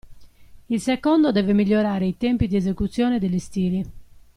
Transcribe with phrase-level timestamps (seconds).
[0.69, 3.85] Il secondo deve migliorare i tempi di esecuzione degli stili.